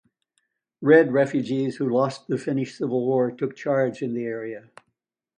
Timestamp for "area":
4.23-4.71